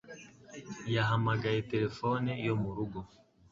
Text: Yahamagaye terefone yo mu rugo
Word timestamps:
Yahamagaye 0.95 1.59
terefone 1.71 2.31
yo 2.47 2.53
mu 2.61 2.69
rugo 2.77 2.99